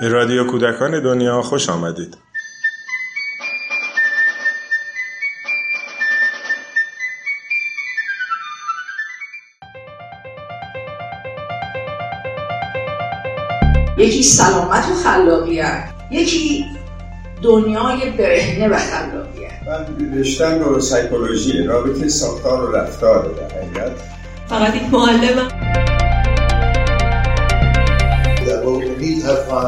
[0.00, 2.16] به رادیو کودکان دنیا خوش آمدید.
[13.98, 16.66] یکی سلامت و خلاقیت یکی
[17.42, 19.50] دنیای برهنه و خلاقیت.
[19.66, 23.92] من رشتم رو سایکولوژی رابطه ساختار و رفتار در حقیقت.
[24.48, 25.59] فقط یک معلمم.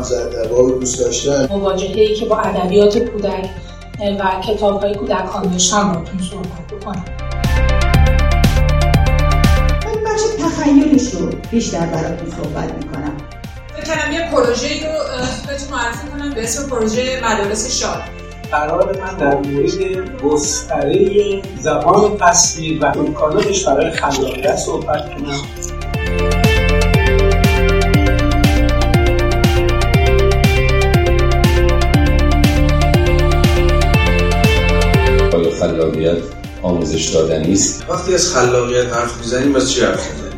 [0.02, 1.48] امید حرف زد در واقع دوست داشتن.
[1.50, 3.48] مواجهه که با ادبیات کودک
[4.20, 7.04] و کتاب های کودکان داشتم رو صحبت بکنم.
[9.86, 13.16] من بخش تخیلش رو بیشتر براتون صحبت می‌کنم.
[13.76, 14.98] فکر یه پروژه رو
[15.48, 18.02] بهتون معرفی کنم به اسم پروژه مدارس شاد.
[18.50, 26.41] قرار من در مورد گستره زبان تصویر و امکاناتش برای خلاقیت صحبت کنم.
[35.82, 36.22] خلاقیت
[36.62, 37.84] آموزش دادنی است.
[37.88, 40.32] وقتی از خلاقیت حرف می‌زنیم از چی حرف می‌زنیم؟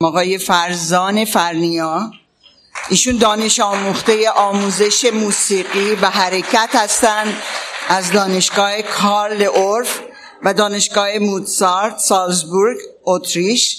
[0.00, 2.10] آقای فرزان فرنیا
[2.90, 7.34] ایشون دانش آموخته آموزش موسیقی و حرکت هستند
[7.88, 10.00] از دانشگاه کارل اورف
[10.44, 13.78] و دانشگاه موتسارت سالزبورگ اتریش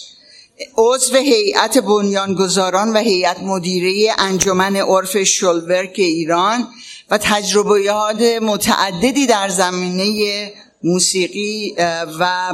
[0.78, 6.68] عضو هیئت بنیانگذاران و هیئت مدیره انجمن عرف شلورک ایران
[7.10, 10.52] و تجربیات متعددی در زمینه
[10.84, 11.76] موسیقی
[12.20, 12.54] و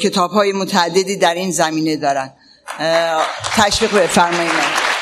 [0.00, 2.34] کتاب های متعددی در این زمینه دارند
[3.56, 4.99] تشویق بفرمایید.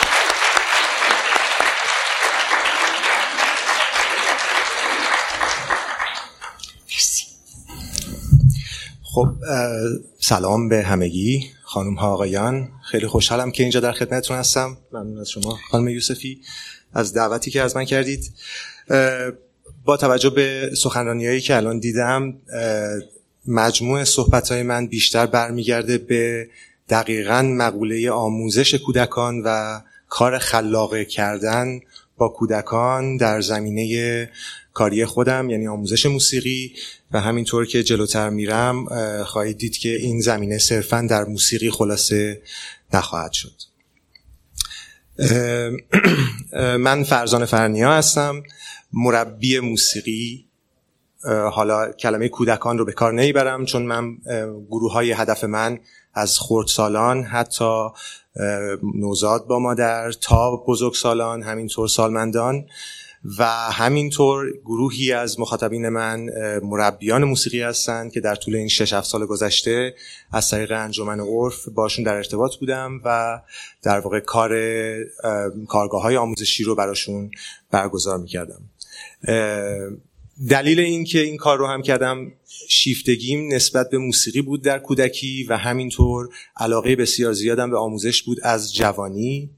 [9.18, 9.28] خب
[10.20, 11.50] سلام به همگی.
[11.62, 14.76] خانم ها آقایان خیلی خوشحالم که اینجا در خدمتتون هستم.
[14.92, 15.58] ممنون از شما.
[15.70, 16.40] خانم یوسفی
[16.94, 18.32] از دعوتی که از من کردید.
[19.84, 22.34] با توجه به سخنرانیایی که الان دیدم
[23.46, 26.48] مجموع صحبت های من بیشتر برمیگرده به
[26.88, 31.80] دقیقا مقوله آموزش کودکان و کار خلاقه کردن
[32.16, 34.30] با کودکان در زمینه
[34.78, 36.72] کاری خودم یعنی آموزش موسیقی
[37.12, 38.84] و همینطور که جلوتر میرم
[39.24, 42.42] خواهید دید که این زمینه صرفا در موسیقی خلاصه
[42.94, 43.52] نخواهد شد.
[46.78, 48.42] من فرزان فرنیا هستم
[48.92, 50.44] مربی موسیقی.
[51.52, 54.16] حالا کلمه کودکان رو به کار نمی‌برم چون من
[54.70, 55.78] گروه های هدف من
[56.14, 57.88] از خردسالان حتی
[58.94, 62.66] نوزاد با مادر تا بزرگسالان همینطور سالمندان.
[63.38, 66.26] و همینطور گروهی از مخاطبین من
[66.62, 69.94] مربیان موسیقی هستند که در طول این 6 7 سال گذشته
[70.32, 73.40] از طریق انجمن عرف باشون در ارتباط بودم و
[73.82, 74.52] در واقع کار
[75.68, 77.30] کارگاه های آموزشی رو براشون
[77.70, 78.60] برگزار می‌کردم.
[80.46, 82.32] دلیل این که این کار رو هم کردم
[82.68, 88.38] شیفتگیم نسبت به موسیقی بود در کودکی و همینطور علاقه بسیار زیادم به آموزش بود
[88.42, 89.50] از جوانی.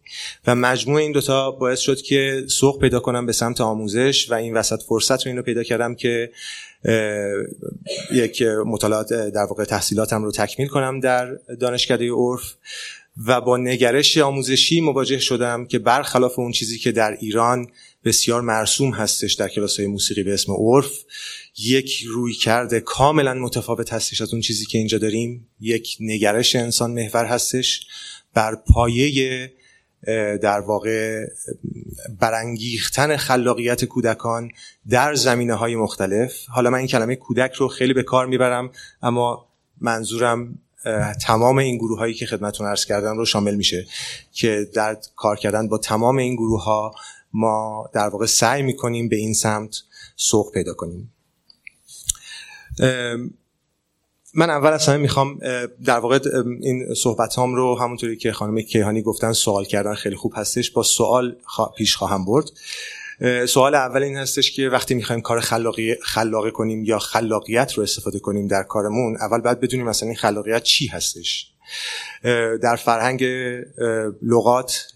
[0.47, 4.55] و مجموع این دوتا باعث شد که سوق پیدا کنم به سمت آموزش و این
[4.55, 6.31] وسط فرصت رو اینو پیدا کردم که
[8.13, 12.55] یک مطالعات در واقع تحصیلاتم رو تکمیل کنم در دانشکده عرف.
[13.27, 17.69] و با نگرش آموزشی مواجه شدم که برخلاف اون چیزی که در ایران
[18.05, 20.93] بسیار مرسوم هستش در کلاس های موسیقی به اسم عرف.
[21.59, 25.49] یک روی کرده کاملا متفاوت هستش از اون چیزی که اینجا داریم.
[25.61, 27.87] یک نگرش انسان محور هستش.
[28.35, 29.53] بر پایه
[30.43, 31.27] در واقع
[32.21, 34.51] برانگیختن خلاقیت کودکان
[34.89, 36.33] در زمینه های مختلف.
[36.49, 38.71] حالا من این کلمه کودک رو خیلی به کار می‌برم
[39.03, 39.47] اما
[39.81, 40.59] منظورم
[41.23, 43.87] تمام این گروه هایی که خدمتون عرض کردن رو شامل میشه
[44.33, 46.95] که در کار کردن با تمام این گروه ها
[47.33, 49.77] ما در واقع سعی می‌کنیم به این سمت
[50.17, 51.13] سوق پیدا کنیم.
[54.35, 55.39] من اول از همه می‌خوام
[55.85, 56.19] در واقع
[56.61, 60.83] این صحبت هم رو همونطوری که خانم کیهانی گفتن سوال کردن خیلی خوب هستش با
[60.83, 61.37] سوال
[61.77, 62.51] پیش خواهم برد.
[63.47, 68.19] سوال اول این هستش که وقتی می‌خوایم کار خلاقی خلاقه کنیم یا خلاقیت رو استفاده
[68.19, 71.51] کنیم در کارمون اول باید بدونیم مثلا این خلاقیت چی هستش.
[72.63, 73.25] در فرهنگ
[74.23, 74.87] لغات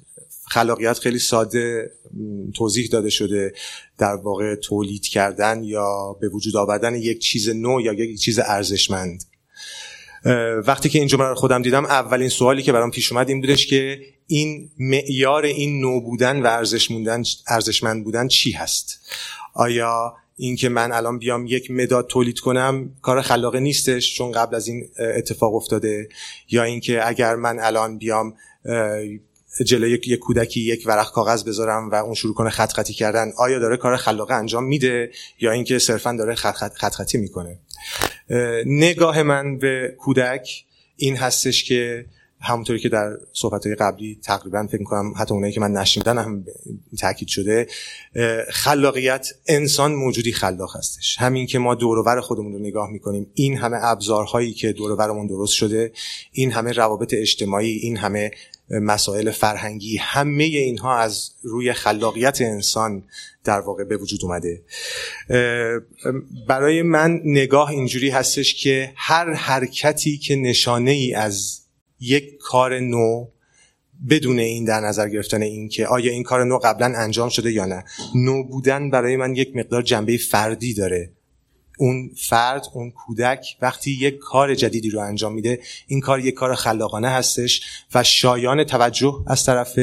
[0.48, 1.90] خلاقیت خیلی ساده
[2.54, 3.52] توضیح داده شده
[3.98, 9.24] در واقع تولید کردن یا به وجود آوردن یک چیز نو یا یک چیز ارزشمند.
[10.66, 13.66] وقتی که این جمله رو خودم دیدم اولین سوالی که برام پیش اومد این بودش
[13.66, 16.46] که این معیار این نو بودن و
[17.48, 19.00] ارزشمند بودن چی هست؟
[19.54, 24.68] آیا اینکه من الان بیام یک مداد تولید کنم کار خلاقه نیستش چون قبل از
[24.68, 26.08] این اتفاق افتاده؟
[26.50, 28.34] یا اینکه اگر من الان بیام
[29.62, 33.58] جلوی یک کودکی یک ورق کاغذ بذارم و اون شروع کنه خط خطی کردن آیا
[33.58, 35.10] داره کار خلاقه انجام میده
[35.40, 37.58] یا اینکه صرفا داره خط, خط, خط خطی می‌کنه
[38.66, 40.64] نگاه من به کودک
[40.96, 42.06] این هستش که
[42.40, 46.44] همونطوری که در صحبت قبلی تقریبا فکر می‌کنم حتی اونایی که من نشنیدن هم
[47.00, 47.66] تاکید شده
[48.50, 51.16] خلاقیت انسان موجودی خلاق هستش.
[51.18, 55.92] همین که ما دورور خودمون رو نگاه می‌کنیم این همه ابزارهایی که دورورمون درست شده
[56.32, 58.30] این همه روابط اجتماعی این همه
[58.80, 63.02] مسائل فرهنگی همه اینها از روی خلاقیت انسان
[63.44, 64.62] در واقع به وجود اومده.
[66.48, 71.60] برای من نگاه اینجوری هستش که هر حرکتی که نشانه ای از
[72.00, 73.26] یک کار نو
[74.10, 77.64] بدون این در نظر گرفتن این که آیا این کار نو قبلا انجام شده یا
[77.64, 77.84] نه.
[78.14, 81.10] نو بودن برای من یک مقدار جنبه فردی داره.
[81.78, 86.54] اون فرد اون کودک وقتی یک کار جدیدی رو انجام میده این کار یک کار
[86.54, 87.62] خلاقانه هستش
[87.94, 89.78] و شایان توجه از طرف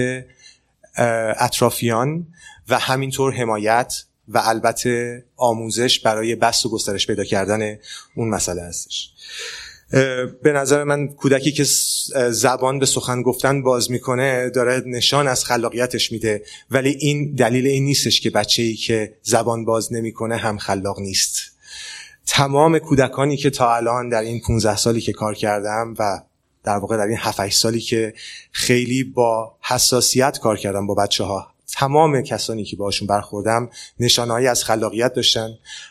[1.40, 2.28] اطرافیان
[2.70, 7.78] و همینطور حمایت و البته آموزش برای بست و گسترش پیدا کردن
[8.16, 9.10] اون مسئله هستش.
[10.44, 11.64] به نظر من کودکی که
[12.30, 16.44] زبان به سخن گفتن باز می‌کنه داره نشان از خلاقیتش میده.
[16.72, 21.52] ولی این دلیل این نیستش که بچه ای که زبان باز نمی‌کنه هم خلاق نیست.
[22.42, 26.22] تمام کودکانی که تا الان در این 15 سالی که کار کردم و
[26.64, 28.14] در واقع در این 7 سالی که
[28.52, 34.64] خیلی با حساسیت کار کردم با بچه ها تمام کسانی که باشون برخوردم نشانهایی از
[34.64, 35.50] خلاقیت داشتن.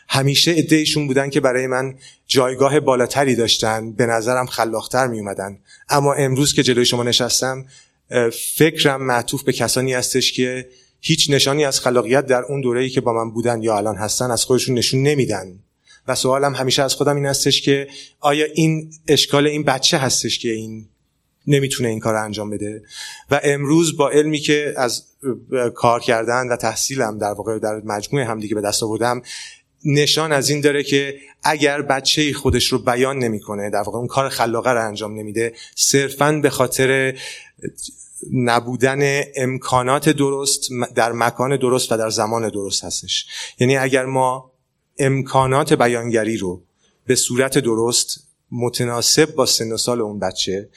[0.09, 1.95] همیشه ادهشون بودن که برای من
[2.27, 5.59] جایگاه بالاتری داشتن به نظرم خلاقتر می اومدن
[5.89, 7.65] اما امروز که جلوی شما نشستم
[8.55, 10.69] فکرم معطوف به کسانی هستش که
[11.01, 14.45] هیچ نشانی از خلاقیت در اون دوره‌ای که با من بودن یا الان هستن از
[14.45, 15.59] خودشون نشون نمیدن.
[16.07, 17.87] و سوالم همیشه از خودم این هستش که
[18.19, 20.87] آیا این اشکال این بچه هستش که این
[21.47, 22.81] نمی‌تونه این کار انجام بده؟
[23.31, 25.05] و امروز با علمی که از
[25.75, 29.21] کار کردن و تحصیلم در واقع در مجموعه هم دیگه به دست آوردم
[29.85, 34.29] نشان از این داره که اگر بچه خودش رو بیان نمی‌کنه در واقع اون کار
[34.29, 37.19] خلاقه رو انجام نمیده صرفا به خاطر
[38.33, 43.25] نبودن امکانات درست در مکان درست و در زمان درست هستش.
[43.59, 44.50] یعنی اگر ما
[45.01, 46.63] امکانات بیانگری رو
[47.05, 50.69] به صورت درست متناسب با سن و سال اون بچه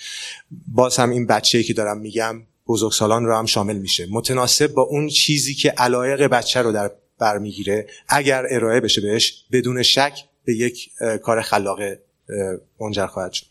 [0.68, 4.06] باز هم این بچه‌ای که دارم میگم بزرگسالان رو هم شامل میشه.
[4.10, 9.82] متناسب با اون چیزی که علایق بچه رو در برمیگیره اگر ارائه بشه بهش بدون
[9.82, 10.90] شک به یک
[11.22, 12.02] کار خلاقه
[12.80, 13.46] منجر خواهد شد.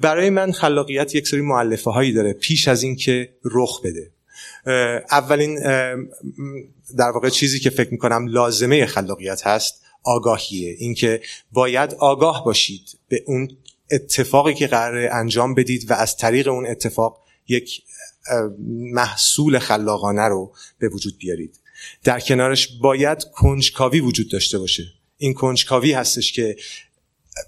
[0.00, 4.10] برای من خلاقیت یک سری معلفه هایی داره پیش از اینکه رخ بده.
[5.10, 5.60] اولین
[6.98, 10.76] در واقع چیزی که فکر می‌کنم لازمه خلاقیت هست آگاهیه.
[10.78, 11.20] اینکه
[11.52, 13.56] باید آگاه باشید به اون
[13.90, 17.82] اتفاقی که قرار انجام بدید و از طریق اون اتفاق یک
[18.68, 21.60] محصول خلاقانه رو به وجود بیارید.
[22.04, 24.82] در کنارش باید کنجکاوی وجود داشته باشه.
[25.16, 26.56] این کنجکاوی هستش که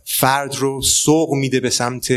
[0.05, 2.13] فرد رو سوق میده به سمت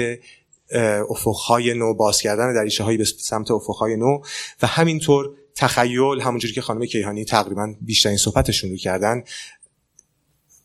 [1.10, 4.20] افقهای نو باز کردن دریچه هایی به سمت افقهای نو
[4.62, 9.24] و همینطور تخیل همونجوری که خانم کیهانی تقریبا بیشترین صحبتشون رو کردن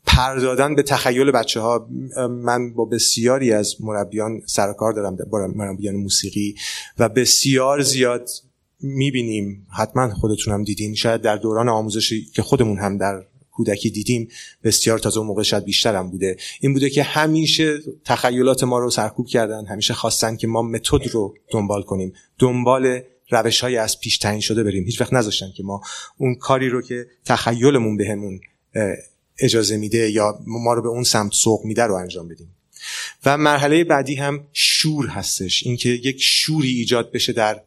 [0.07, 1.89] پردادن به تخیل بچه ها
[2.29, 6.55] من با بسیاری از مربیان سرکار دارم با مربیان موسیقی
[6.99, 8.29] و بسیار زیاد
[8.81, 9.67] می‌بینیم.
[9.77, 10.95] حتما خودتون هم دیدین.
[10.95, 14.29] شاید در دوران آموزشی که خودمون هم در کودکی دیدیم
[14.65, 16.37] بسیار تازه اون موقع شاید بیشتر هم بوده.
[16.61, 21.35] این بوده که همیشه تخیلات ما رو سرکوب کردن همیشه خواستن که ما متد رو
[21.51, 22.13] دنبال کنیم.
[22.39, 24.85] دنبال روش های از پیش تعیین شده بریم.
[24.85, 25.81] هیچ وقت نذاشتن که ما
[26.19, 28.41] اون کاری رو که تخیلمون بهمون
[29.39, 32.55] اجازه میده یا ما رو به اون سمت سوق میده رو انجام بدیم.
[33.25, 35.63] و مرحله بعدی هم شور هستش.
[35.67, 37.63] اینکه یک شوری ایجاد بشه در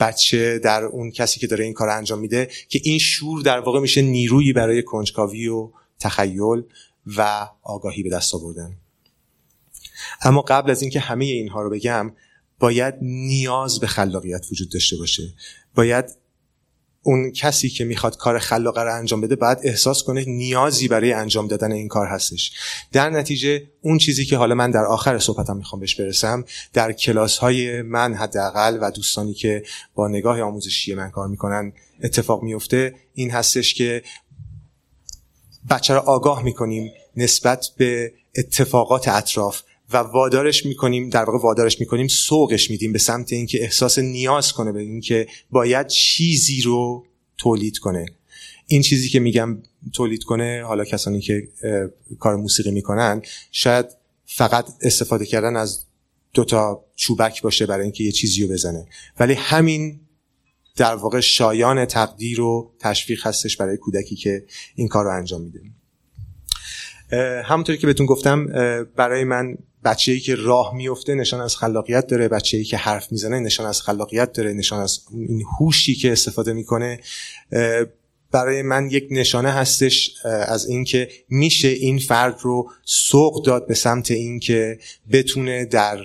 [0.00, 3.80] بچه در اون کسی که داره این کار انجام میده که این شور در واقع
[3.80, 6.62] میشه نیرویی برای کنجکاوی و تخیل
[7.16, 8.76] و آگاهی به دست آوردن.
[10.22, 12.12] اما قبل از اینکه همه اینها رو بگم
[12.58, 15.22] باید نیاز به خلاقیت وجود داشته باشه.
[15.74, 16.04] باید
[17.06, 21.48] اون کسی که می‌خواد کار خلاقه رو انجام بده باید احساس کنه نیازی برای انجام
[21.48, 22.52] دادن این کار هستش.
[22.92, 27.38] در نتیجه اون چیزی که حالا من در آخر صحبتم می‌خوام بهش برسم در کلاس
[27.38, 29.62] های من حداقل و دوستانی که
[29.94, 34.02] با نگاه آموزشی من کار می‌کنن اتفاق میفته این هستش که
[35.70, 39.62] بچه رو آگاه می‌کنیم نسبت به اتفاقات اطراف.
[39.92, 44.72] و وادارش می‌کنیم در واقع وادارش می‌کنیم سوقش میدیم به سمت اینکه احساس نیاز کنه
[44.72, 47.06] به اینکه باید چیزی رو
[47.38, 48.06] تولید کنه.
[48.66, 49.58] این چیزی که میگم
[49.92, 51.48] تولید کنه حالا کسانی که
[52.18, 53.86] کار موسیقی می‌کنن شاید
[54.26, 55.84] فقط استفاده کردن از
[56.34, 58.86] دو تا چوبک باشه برای اینکه یه چیزی رو بزنه.
[59.20, 60.00] ولی همین
[60.76, 65.60] در واقع شایان تقدیر و تشویق هستش برای کودکی که این کار رو انجام میده.
[67.44, 68.46] همونطوری که بهتون گفتم
[68.96, 73.12] برای من بچه ای که راه میفته نشان از خلاقیت داره بچه ای که حرف
[73.12, 77.00] می‌زنه نشان از خلاقیت داره نشان از این هوشی که استفاده می‌کنه.
[78.30, 84.10] برای من یک نشانه هستش از اینکه میشه این فرد رو سوق داد به سمت
[84.10, 84.78] اینکه
[85.12, 85.98] بتونه در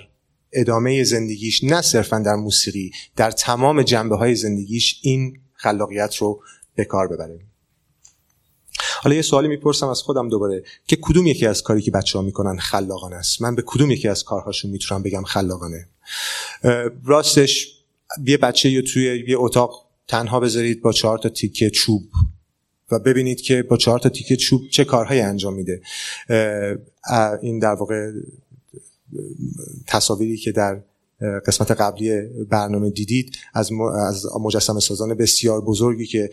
[0.52, 6.42] ادامه زندگیش نه صرفا در موسیقی در تمام جنبه های زندگیش این خلاقیت رو
[6.74, 7.49] به کار ببره.
[9.02, 10.62] حالا یه سوالی می‌پرسم از خودم دوباره.
[10.86, 14.08] که کدوم یکی از کاری که بچه ها می‌کنن خلاقانه است؟ من به کدوم یکی
[14.08, 15.88] از کارهاشون می‌تونم بگم خلاقانه؟
[17.04, 17.74] راستش
[18.26, 22.02] یه بچه یا توی یه اتاق تنها بذارید با چهار تا تیکه چوب
[22.90, 25.82] و ببینید که با چهار تا تیکه چوب چه کارهایی انجام میده.
[27.42, 28.10] این در واقع
[29.86, 30.82] تصاویری که در
[31.46, 33.72] قسمت قبلی برنامه دیدید از
[34.40, 36.30] مجسم سازان بسیار بزرگی که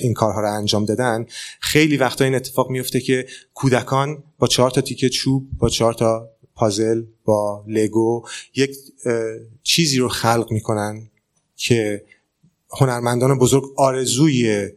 [0.00, 1.26] این کارها رو انجام دادن.
[1.60, 6.30] خیلی وقتا این اتفاق میفته که کودکان با چهار تا تیکه چوب با چهار تا
[6.54, 8.22] پازل با لگو
[8.54, 8.76] یک
[9.62, 11.10] چیزی رو خلق می‌کنن
[11.56, 12.04] که
[12.70, 14.68] هنرمندان بزرگ آرزوی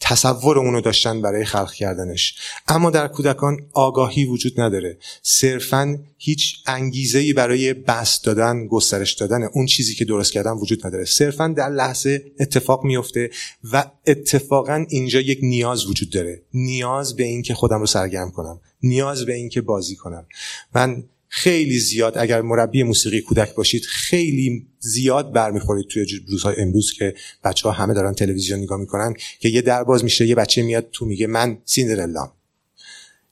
[0.00, 2.34] تصور اونو داشتن برای خلق کردنش.
[2.68, 4.98] اما در کودکان آگاهی وجود نداره.
[5.22, 11.04] صرفا هیچ انگیزه برای بست دادن گسترش دادن اون چیزی که درست کردن وجود نداره.
[11.04, 13.30] صرفا در لحظه اتفاق میفته
[13.72, 16.42] و اتفاقا اینجا یک نیاز وجود داره.
[16.54, 18.60] نیاز به اینکه خودم رو سرگرم کنم.
[18.82, 20.26] نیاز به اینکه بازی کنم.
[20.74, 21.04] من
[21.36, 27.14] خیلی زیاد اگر مربی موسیقی کودک باشید خیلی زیاد برمیخورید توی روزهای امروز که
[27.44, 30.88] بچه ها همه دارن تلویزیون نگاه می‌کنن که یه در باز میشه یه بچه میاد
[30.92, 32.32] تو میگه من سیندرلام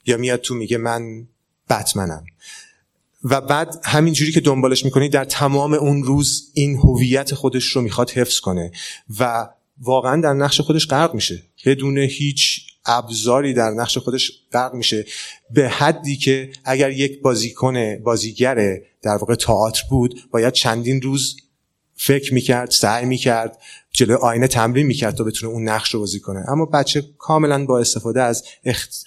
[0.07, 1.29] یا میاد تو میگه من
[1.71, 2.25] بتمنم.
[3.25, 8.11] و بعد همینجوری که دنبالش می‌کنید در تمام اون روز این هویت خودش رو می‌خواد
[8.11, 8.73] حفظ کنه.
[9.19, 11.43] و واقعا در نقش خودش غرق میشه.
[11.67, 15.05] بدون هیچ ابزاری در نقش خودش غرق میشه.
[15.51, 21.37] به حدی که اگر یک بازیکن بازیگر در واقع تئاتر بود باید چندین روز
[21.97, 23.59] فکر می‌کرد سعی می‌کرد
[23.91, 26.45] جلو آینه تمرین می‌کرد تا بتونه اون نقش رو بازی کنه.
[26.49, 29.07] اما بچه کاملا با استفاده از اخت...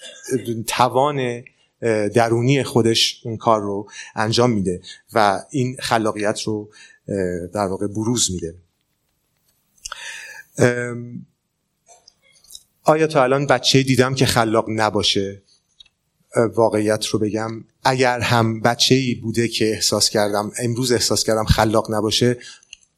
[0.66, 1.44] توان
[2.14, 4.80] درونی خودش اون کار رو انجام میده
[5.12, 6.70] و این خلاقیت رو
[7.54, 8.54] در واقع بروز میده.
[12.88, 15.42] آیا تا الان بچه دیدم که خلاق نباشه؟
[16.54, 17.64] واقعیت رو بگم.
[17.84, 22.36] اگر هم بچه ای بوده که احساس کردم امروز احساس کردم خلاق نباشه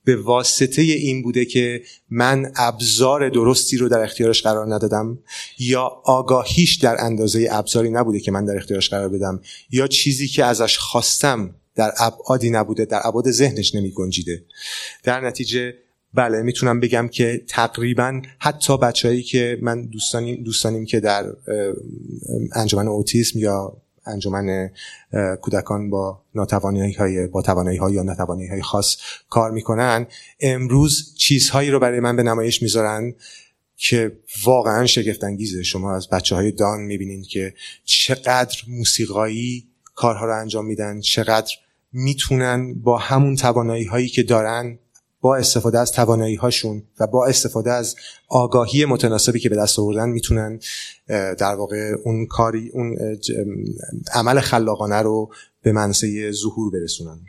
[0.04, 5.18] به واسطه این بوده که من ابزار درستی رو در اختیارش قرار ندادم
[5.58, 9.40] یا آگاهیش در اندازه ابزاری نبوده که من در اختیارش قرار بدم
[9.70, 14.44] یا چیزی که ازش خواستم در ابعادی نبوده در ابعاد ذهنش نمی گنجیده.
[15.02, 15.74] در نتیجه
[16.14, 21.26] بله می‌تونم بگم که تقریبا حتی بچههایی که من دوستانیم, دوستانیم که در
[22.54, 24.70] انجمن اوتیسم یا انجمن
[25.40, 28.96] کودکان با ناتوانی های با توانایی های یا ناتوانی های خاص
[29.28, 30.06] کار می‌کنن
[30.40, 33.14] امروز چیزهایی رو برای من به نمایش می‌ذارن
[33.76, 40.40] که واقعا شگفت انگیزه شما از بچه های دان می‌بینید که چقدر موسیقایی کارها رو
[40.40, 41.54] انجام میدن چقدر
[41.92, 44.78] می‌تونن با همون توانایی هایی که دارن
[45.20, 47.96] با استفاده از توانایی هاشون و با استفاده از
[48.28, 50.60] آگاهی متناسبی که به دست آوردن می‌تونن
[51.38, 52.96] در واقع اون کاری اون
[54.14, 55.30] عمل خلاقانه رو
[55.62, 57.20] به منصه ظهور برسونن.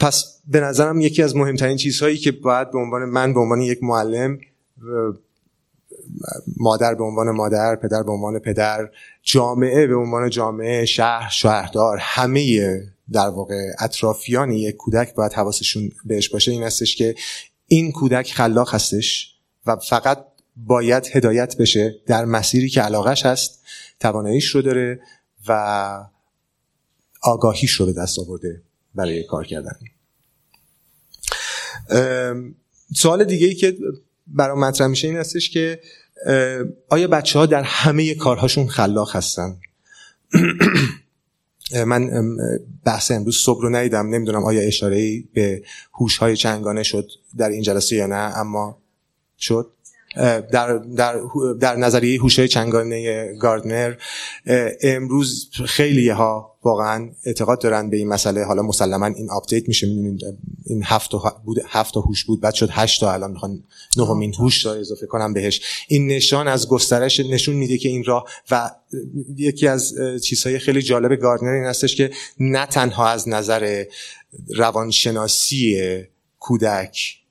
[0.00, 3.78] پس به نظرم یکی از مهمترین چیزهایی که باید به عنوان من به عنوان یک
[3.82, 4.38] معلم
[6.56, 8.90] مادر به عنوان مادر پدر به عنوان پدر
[9.22, 16.28] جامعه به عنوان جامعه شهر شهردار همه در واقع اطرافیان یک کودک باید حواسشون بهش
[16.28, 17.14] باشه این هستش که
[17.66, 19.34] این کودک خلاق هستش
[19.66, 23.62] و فقط باید هدایت بشه در مسیری که علاقش هست
[24.00, 25.00] تواناییش رو داره
[25.48, 26.04] و
[27.22, 28.62] آگاهیش رو به دست آورده
[28.94, 29.76] برای کار کردن.
[32.96, 33.76] سوال دیگه ای که
[34.26, 35.80] برای مطرح میشه این هستش که
[36.88, 39.56] آیا بچه ها در همه کارهاشون خلاق هستن؟
[41.86, 42.10] من
[42.84, 44.08] بحث امروز صبح رو ندیدم.
[44.08, 45.62] نمی‌دونم آیا اشاره به
[45.94, 48.78] هوش های چندگانه شد در این جلسه یا نه اما
[49.38, 49.70] شد.
[50.16, 51.20] در, در,
[51.60, 53.94] در نظریه هوش چندگانه گاردنر
[54.82, 58.44] امروز خیلی ها واقعا اعتقاد دارن به این مسئله.
[58.44, 62.54] حالا مسلما این update میشه می‌دونید این هفت تا بود هفت تا هوش بود بعد
[62.54, 63.64] شد هشت تا الان می‌خوان
[63.96, 65.60] نهمین هوش رو اضافه کنن بهش.
[65.88, 68.70] این نشان از گسترش نشون میده که این راه و
[69.36, 73.84] یکی از چیزهای خیلی جالب گاردنر این هستش که نه تنها از نظر
[74.56, 75.78] روانشناسی
[76.38, 77.23] کودک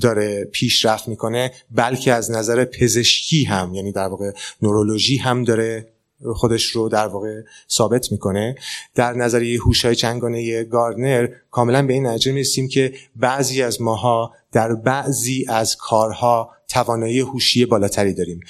[0.00, 4.30] داره پیشرفت می‌کنه بلکه از نظر پزشکی هم یعنی در واقع
[4.62, 5.88] نورولوژی هم داره
[6.34, 7.40] خودش رو در واقع
[7.70, 8.54] ثابت می‌کنه.
[8.94, 14.74] در نظریه هوش‌های چنگانه گاردنر کاملا به این نتیجه می‌رسیم که بعضی از ماها در
[14.74, 18.40] بعضی از کارها توانایی هوشی بالاتری داریم.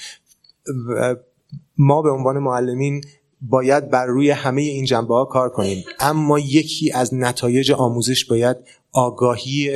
[1.77, 3.03] ما به عنوان معلمین
[3.41, 5.83] باید بر روی همه این جنبه ها کار کنیم.
[5.99, 8.57] اما یکی از نتایج آموزش باید
[8.91, 9.69] آگاهی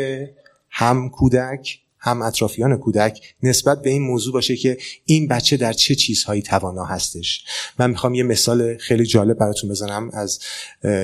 [0.72, 5.96] هم کودک هم اطرافیان کودک نسبت به این موضوع باشه که این بچه در چه
[5.96, 7.46] چیزهایی توانا هستش.
[7.80, 10.40] من می‌خوام یه مثال خیلی جالب براتون بزنم از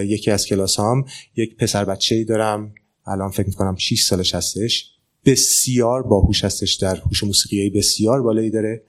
[0.06, 1.06] یکی از کلاس هام
[1.36, 2.76] یک پسر بچه ای دارم
[3.08, 4.92] الان فکر می‌کنم 6 سالش هستش.
[5.26, 8.84] بسیار باهوش هستش در هوش موسیقی بسیار بالایی داره.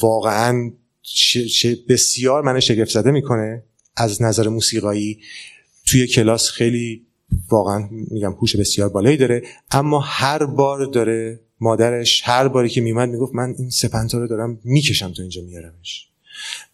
[0.00, 0.72] واقعا
[1.88, 3.62] بسیار من شگفت زده می‌کنه.
[3.96, 5.20] از نظر موسیقایی
[5.86, 7.05] توی کلاس خیلی
[7.50, 9.42] واقعا میگم هوش بسیار بالایی داره.
[9.70, 14.60] اما هر بار داره مادرش هر باری که میمد می‌گفت من این سپنتا رو دارم
[14.64, 16.08] می‌کشم تا اینجا میارمش.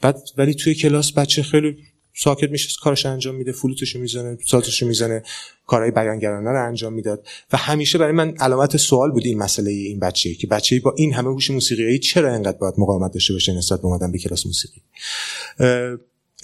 [0.01, 1.79] بعد ولی توی کلاس بچه خیلی
[2.15, 5.23] ساکت میشه کارش انجام میده فلوتشو می‌زنه سازشو می‌زنه
[5.67, 7.27] کارهای بیانگرانه رو انجام می‌داد.
[7.53, 11.15] و همیشه برای من علامت سوال بود این مسئله این بچه که بچه با این
[11.15, 14.83] همه هوش موسیقی چرا انقدر باید مقاومت داشته باشه نسبت به اومدن به کلاس موسیقی؟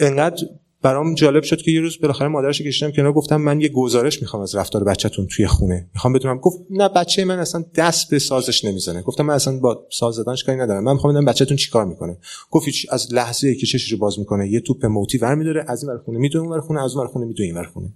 [0.00, 0.46] انقدر
[0.82, 4.42] برام جالب شد که یه روز بالاخره مادرش کشیدم کنار گفتم من یه گزارش می‌خوام
[4.42, 5.86] از رفتار بچه‌تون توی خونه.
[5.94, 6.38] می‌خوام بدونم.
[6.38, 9.02] گفت نه بچه من اصلا دست به سازش نمی‌زنه.
[9.02, 10.84] گفتم من اصلا با ساز زدنش کاری ندارم.
[10.84, 12.16] من می‌خوام ببینم بچه‌تون چیکار می‌کنه.
[12.50, 15.82] گفت از لحظه ای که چشش رو باز می‌کنه یه توپ موتی ور میداره از
[15.82, 17.88] این ور خونه می‌دونه اون ور خونه از اون ور خونه می‌دونه این ور خونه.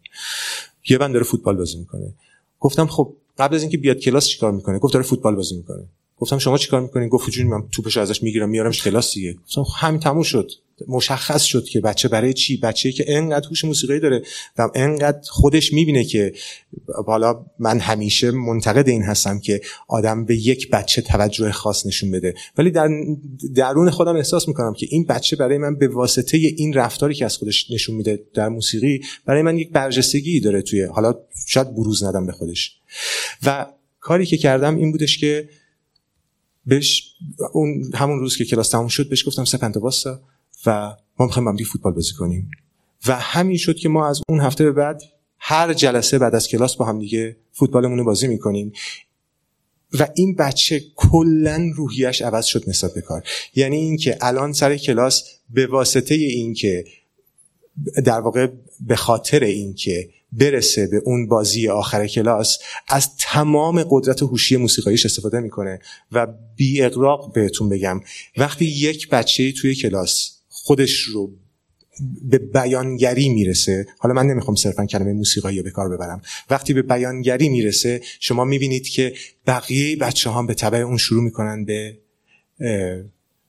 [0.88, 2.14] یه بند داره فوتبال بازی می‌کنه.
[2.60, 5.84] گفتم خب قبل از اینکه بیاد کلاس چیکار می‌کنه؟ گفت داره فوتبال بازی می‌کنه.
[6.18, 9.32] گفتم شما چیکار می‌کنین؟ گفت جون من توپشو ازش می‌گیرم میارمش کلاس دیگه.
[9.32, 10.50] گفتم خب همین تموم شد.
[10.88, 14.22] مشخص شد که بچه برای چی؟ بچه که انقدر هوش موسیقی داره
[14.58, 16.32] و انقدر خودش می‌بینه که
[17.06, 22.34] حالا من همیشه منتقد این هستم که آدم به یک بچه توجه خاص نشون بده.
[22.58, 22.88] ولی در
[23.54, 27.36] درون خودم احساس می‌کنم که این بچه برای من به واسطه این رفتاری که از
[27.36, 31.14] خودش نشون میده در موسیقی برای من یک برجستگی داره توی حالا
[31.46, 32.76] شاید بروز ندم به خودش.
[33.46, 33.66] و
[34.00, 35.48] کاری که کردم این بودش که
[36.66, 37.14] بهش
[37.52, 40.20] اون همون روز که کلاس تموم شد بهش گفتم سپنتا واسا.
[40.66, 42.50] و ما می‌خوایم با فوتبال بازی کنیم.
[43.06, 45.02] و همین شد که ما از اون هفته به بعد
[45.38, 48.72] هر جلسه بعد از کلاس با هم دیگه فوتبالمون رو بازی می‌کنیم.
[49.98, 53.22] و این بچه کلا روحیش عوض شد نسبت به کار.
[53.54, 56.84] یعنی اینکه الان سر کلاس به واسطه اینکه
[58.04, 58.48] در واقع
[58.80, 65.40] به خاطر اینکه برسه به اون بازی آخر کلاس از تمام قدرت هوشی موسیقاییش استفاده
[65.40, 65.78] می‌کنه.
[66.12, 68.00] و بی اقراق بهتون بگم
[68.36, 71.30] وقتی یک بچه توی کلاس خودش رو
[72.22, 73.86] به بیانگری می‌رسه.
[73.98, 76.22] حالا من نمی‌خوام صرفا کلمه موسیقایی رو به کار ببرم.
[76.50, 79.14] وقتی به بیانگری می‌رسه شما می‌بینید که
[79.46, 81.98] بقیه بچه هم به طبع اون شروع می‌کنن به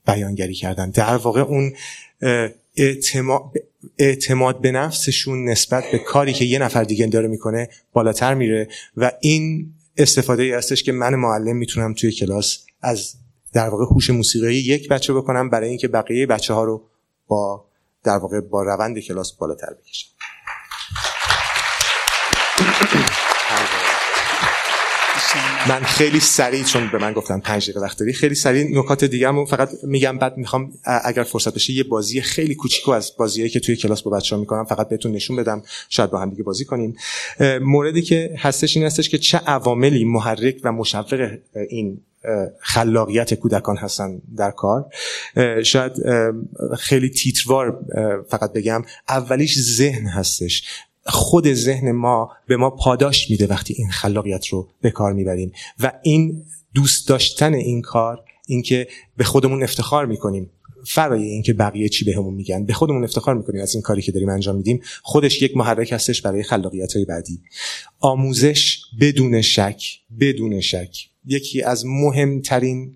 [0.08, 0.90] بیانگری کردن.
[0.90, 1.74] در واقع اون
[2.76, 3.42] اعتماد,
[3.98, 9.12] اعتماد به نفسشون نسبت به کاری که یه نفر دیگه داره می‌کنه بالاتر میره و
[9.22, 13.14] این استفاده ای هستش که من معلم می‌تونم توی کلاس از
[13.54, 16.90] در واقع هوش موسیقی یک بچه بکنم برای اینکه بقیه بچه ها رو
[17.28, 17.66] با
[18.04, 20.08] در واقع با روند کلاس بالاتر بکشم.
[25.70, 29.46] من خیلی سریع چون به من گفتن پنج دقیقه وقت داری خیلی سریع نکات دیگه
[29.46, 30.72] فقط میگم بعد می‌خوام
[31.04, 34.66] اگر فرصت بشه یه بازی خیلی کوچیکو از بازیایی که توی کلاس با بچه‌ها می‌کنم
[34.66, 35.64] فقط بهتون نشون بدم.
[35.90, 36.96] شاید با هم دیگه بازی کنیم.
[37.62, 41.38] موردی که هستش این هستش که چه عواملی محرک و مشوق
[41.70, 42.02] این
[42.60, 44.86] خلاقیت کودکان هستن در کار.
[45.64, 45.94] شاید
[46.78, 47.86] خیلی تیتروار
[48.30, 50.64] فقط بگم اولیش ذهن هستش.
[51.06, 55.52] خود ذهن ما به ما پاداش میده وقتی این خلاقیت رو به کار می‌بریم.
[55.80, 60.50] و این دوست داشتن این کار اینکه به خودمون افتخار می‌کنیم.
[60.88, 62.66] فرای اینکه بقیه چی بهمون میگن.
[62.66, 64.82] به خودمون افتخار می‌کنیم از این کاری که داریم انجام میدیم.
[65.02, 67.42] خودش یک محرک هستش برای خلاقیت های بعدی.
[68.00, 69.84] آموزش بدون شک
[70.20, 70.98] بدون شک.
[71.26, 72.96] یکی از مهمترین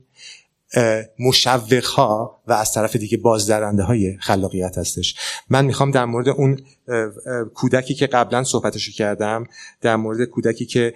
[1.20, 5.16] مشوق ها و از طرف دیگه بازدرنده های خلاقیت هستش.
[5.50, 6.60] من می‌خوام در مورد اون
[7.54, 9.48] کودکی که قبلا صحبتشو کردم
[9.82, 10.94] در مورد کودکی که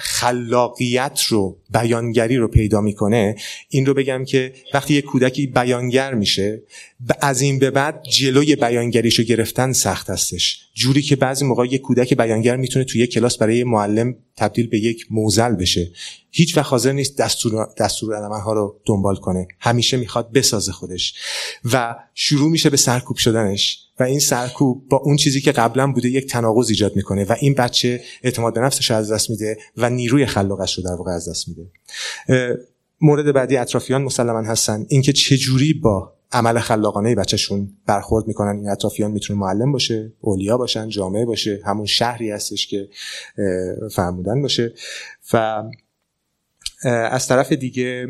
[0.00, 3.36] خلاقیت رو بیانگری رو پیدا می‌کنه
[3.68, 6.62] این رو بگم که وقتی یک کودکی بیانگر میشه
[7.20, 10.60] از این به بعد جلوی بیانگریشو گرفتن سخت هستش.
[10.74, 14.78] جوری که بعضی موقع یک کودک بیانگر می‌تونه توی یک کلاس برای معلم تبدیل به
[14.78, 15.90] یک موزل بشه.
[16.30, 19.48] هیچ وقت حاضر نیست دستور دستور ها رو دنبال کنه.
[19.60, 21.14] همیشه می‌خواد بسازه خودش.
[21.72, 23.87] و شروع میشه به سرکوب شدنش.
[24.00, 27.54] و این سرکوب با اون چیزی که قبلا بوده یک تناقض ایجاد می‌کنه و این
[27.54, 31.48] بچه اعتماد به نفسش از دست میده و نیروی خلاقش رو در واقع از دست
[31.48, 31.70] میده.
[33.00, 34.86] مورد بعدی اطرافیان مسلما هستن.
[34.88, 38.56] اینکه چه جوری با عمل خلاقانه بچهشون برخورد می‌کنن.
[38.56, 42.88] این اطرافیان می‌تونه معلم باشه اولیا باشن جامعه باشه همون شهری هستش که
[43.92, 44.74] فرمودن باشه.
[45.32, 45.62] و
[46.84, 48.06] از طرف دیگه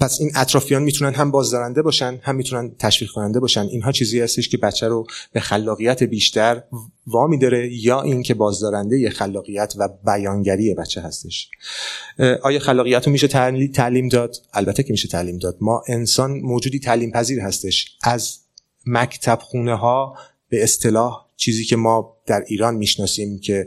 [0.00, 3.60] پس این اطرافیان می‌تونن هم بازدارنده باشن هم می‌تونن تشویق کننده باشن.
[3.60, 6.62] اینها چیزی هستش که بچه رو به خلاقیت بیشتر
[7.06, 11.50] وامی داره یا اینکه بازدارنده خلاقیت و بیانگری بچه هستش.
[12.42, 13.28] آیا خلاقیت رو میشه
[13.74, 15.56] تعلیم داد؟ البته که میشه تعلیم داد.
[15.60, 17.96] ما انسان موجودی تعلیم پذیر هستش.
[18.02, 18.38] از
[18.86, 20.16] مکتب خونه ها
[20.48, 23.66] به اصطلاح چیزی که ما در ایران می‌شناسیم که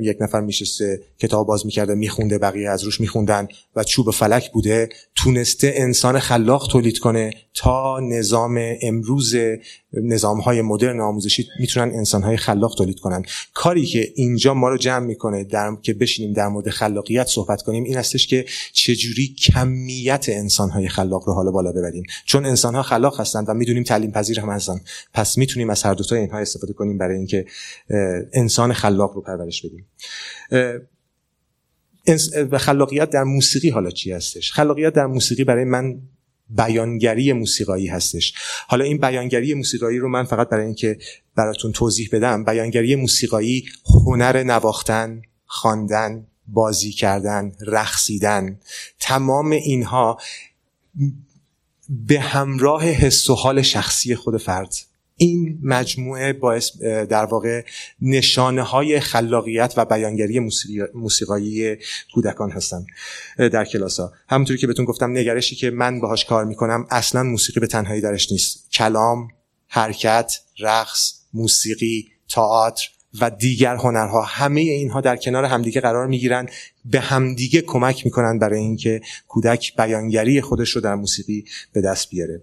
[0.00, 4.88] یک نفر میشسته کتاب باز می‌کرده میخونده بقیه از روش میخوندن و چوب فلک بوده.
[5.14, 9.34] تونسته انسان خلاق تولید کنه تا نظام امروز
[9.92, 13.22] نظام های مدرن آموزشی می‌تونن انسان های خلاق تولید کنن.
[13.54, 17.84] کاری که اینجا ما رو جمع می‌کنه در که بشینیم در مورد خلاقیت صحبت کنیم
[17.84, 22.04] این هستش که چجوری کمیت انسان های خلاق رو حالا بالا ببریم.
[22.26, 24.80] چون انسان ها خلاق هستند و می‌دونیم تعلیم پذیر هم هستن.
[25.14, 27.46] پس می‌تونیم از هر دو تا اینها استفاده کنیم برای اینکه
[28.32, 29.86] انسان خلاق رو پرورش بدیم.
[32.58, 36.00] خلاقیت در موسیقی حالا چی هستش؟ خلاقیت در موسیقی برای من
[36.50, 38.34] بیانگری موسیقایی هستش.
[38.68, 40.98] حالا این بیانگری موسیقایی رو من فقط برای اینکه
[41.36, 48.60] براتون توضیح بدم بیانگری موسیقایی هنر نواختن خواندن بازی کردن رقصیدن
[49.00, 50.18] تمام اینها
[51.88, 54.74] به همراه حس و حال شخصی خود فرد.
[55.22, 57.64] این مجموعه باعث در واقع
[58.00, 60.50] نشانه های خلاقیت و بیانگری
[60.94, 61.76] موسیقایی
[62.14, 62.86] کودکان هستن
[63.38, 67.60] در کلاس ها همونطوری که بهتون گفتم نگرشی که من باهاش کار می‌کنم اصلا موسیقی
[67.60, 68.70] به تنهایی درش نیست.
[68.72, 69.28] کلام
[69.68, 72.88] حرکت رقص موسیقی تئاتر
[73.20, 76.48] و دیگر هنرها همه اینها در کنار همدیگه قرار می‌گیرن
[76.84, 82.42] به همدیگه کمک می‌کنن برای اینکه کودک بیانگری خودش رو در موسیقی به دست بیاره.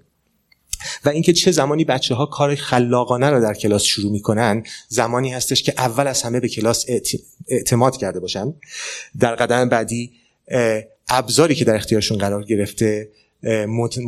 [1.05, 5.63] و اینکه چه زمانی بچه ها کار خلاقانه رو در کلاس شروع می‌کنن زمانی هستش
[5.63, 6.85] که اول از همه به کلاس
[7.47, 8.53] اعتماد کرده باشن.
[9.19, 10.11] در قدم بعدی
[11.09, 13.09] ابزاری که در اختیارشون قرار گرفته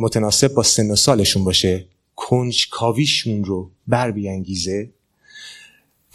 [0.00, 4.90] متناسب با سن و سالشون باشه کنجکاویشون رو بر بیانگیزه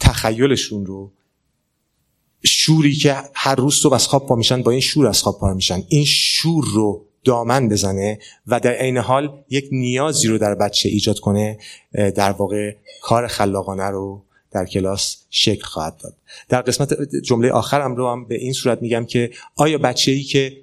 [0.00, 1.12] تخیلشون رو
[2.44, 5.54] شوری که هر روز صبح از خواب پا میشن با این شور از خواب پا
[5.54, 5.82] میشن.
[5.88, 11.18] این شور رو دامن بزنه و در عین حال یک نیازی رو در بچه ایجاد
[11.18, 11.58] کنه
[11.92, 16.14] در واقع کار خلاقانه رو در کلاس شکل خواهد داد.
[16.48, 20.56] در قسمت جمله آخرم رو هم به این صورت میگم که آیا بچه ای که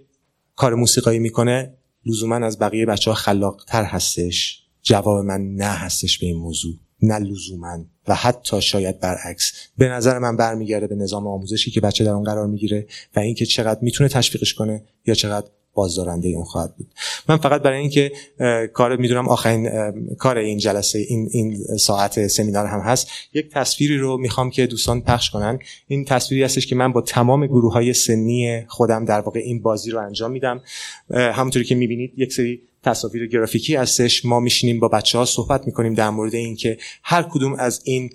[0.56, 1.74] کار موسیقایی می‌کنه
[2.06, 6.74] لزوما از بقیه بچه ها خلاقتر هستش؟ جواب من نه هستش به این موضوع.
[7.02, 7.86] نه لزوما.
[8.08, 9.52] و حتی شاید برعکس.
[9.78, 13.46] به نظر من برمیگرده به نظام آموزشی که بچه در اون قرار می‌گیره و اینکه
[13.46, 16.88] چقدر می‌تونه تشویقش کنه یا چقدر بازدارنده اون خواهد بود.
[17.30, 18.12] من فقط برای اینکه
[18.74, 19.70] کار می‌دونم آخرین
[20.16, 25.02] کار این جلسه این این ساعت سمینار هم هست یک تصویری رو می‌خوام که دوستان
[25.02, 25.60] پخش کنن.
[25.88, 29.92] این تصویری هستش که من با تمام گروه های سنی خودم در واقع این بازی
[29.92, 30.62] رو انجام میدم.
[31.10, 34.26] همونطوری که می‌بینید یک سری تصاویر گرافیکی هستش.
[34.26, 38.10] ما میشینیم با بچه ها صحبت می‌کنیم در مورد اینکه هر کدوم از این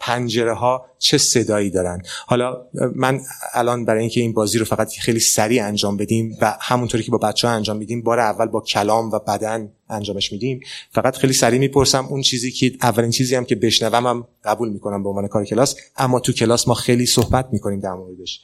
[0.00, 2.02] پنجره ها چه صدایی دارن.
[2.26, 3.20] حالا من
[3.54, 7.18] الان برای اینکه این بازی رو فقط خیلی سریع انجام بدیم و همونطوری که با
[7.18, 10.60] بچه ها انجام میدیم بار اول با کلام و بدن انجامش میدیم.
[10.90, 15.02] فقط خیلی سریع می‌پرسم اون چیزی که اولین چیزی هم که بشنوم هم قبول می‌کنم
[15.02, 15.76] به عنوان کار کلاس.
[15.96, 18.40] اما تو کلاس ما خیلی صحبت می‌کنیم در موردش.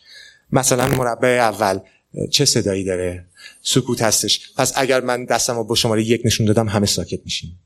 [0.53, 1.79] مثلا مربع اول
[2.31, 3.27] چه صدایی داره؟
[3.63, 4.53] سکوت هستش.
[4.57, 7.59] پس اگر من دستم رو با شماره یک نشون دادم همه ساکت میشیم.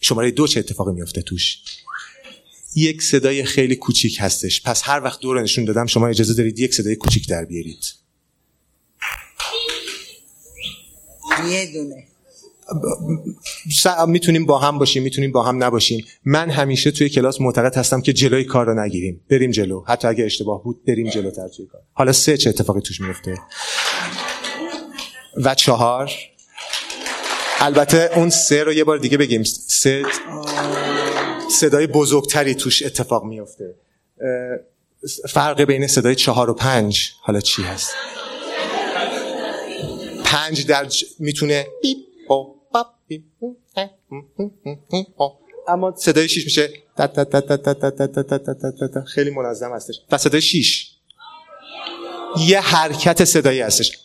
[0.00, 1.58] شماره دو چه اتفاقی میفته توش؟
[2.74, 4.62] یک صدای خیلی کوچیک هستش.
[4.62, 7.84] پس هر وقت دور نشون دادم شما اجازه دارید یک صدای کوچیک در بیارید.
[11.50, 12.06] یه دونه.
[14.08, 16.06] می‌تونیم با هم باشیم می‌تونیم با هم نباشیم.
[16.24, 19.20] من همیشه توی کلاس معتقد هستم که جلوی کار رو نگیریم.
[19.30, 19.84] بریم جلو.
[19.86, 21.82] حتی اگه اشتباه بود بریم جلوتر توی کار.
[21.92, 23.38] حالا سه چه اتفاقی توش میفته
[25.36, 26.10] و چهار
[27.58, 30.02] البته اون سه رو یه بار دیگه بگیم سه
[31.50, 33.74] صدای بزرگتری توش اتفاق میفته
[35.28, 37.90] فرق بین صدای چهار و پنج حالا چی هست
[40.24, 41.04] پنج در ج...
[41.18, 41.66] می‌تونه
[45.68, 46.70] اما صدای شیش میشه
[49.06, 50.90] خیلی منظم هستش و صدای شیش
[52.38, 53.98] یه حرکت صدایی هستش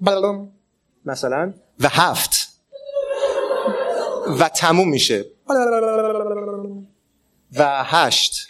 [0.00, 0.52] بلوم
[1.04, 2.48] مثلا و هفت
[4.40, 5.24] و تموم میشه
[7.58, 8.46] و هشت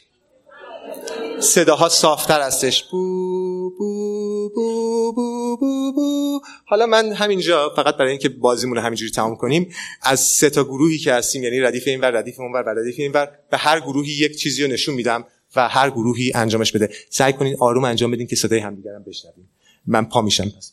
[1.41, 8.29] صداها صافتر هستش بو بو بو بو بو بو حالا من همینجا فقط برای اینکه
[8.29, 12.41] بازیمون رو همینجوری تمام کنیم از سه تا گروهی که هستیم یعنی ردیف اینور ردیف
[12.41, 15.25] اونور و ردیف اینور به هر گروهی یک چیزی رو نشون میدم
[15.57, 19.51] و هر گروهی انجامش بده سعی کنین آروم انجام بدین که صدای همدیگرم بشنویم
[19.87, 20.73] من پا میشم پس